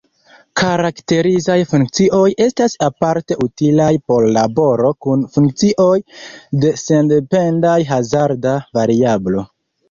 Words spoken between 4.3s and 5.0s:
laboro